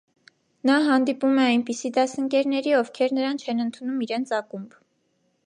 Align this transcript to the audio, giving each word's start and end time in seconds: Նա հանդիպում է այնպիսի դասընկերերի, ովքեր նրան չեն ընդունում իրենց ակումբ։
Նա 0.69 0.77
հանդիպում 0.87 1.37
է 1.43 1.45
այնպիսի 1.49 1.91
դասընկերերի, 1.99 2.75
ովքեր 2.79 3.15
նրան 3.19 3.41
չեն 3.45 3.63
ընդունում 3.67 4.03
իրենց 4.09 4.35
ակումբ։ 4.41 4.77